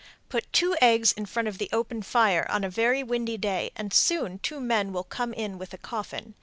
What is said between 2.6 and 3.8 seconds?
a very windy day,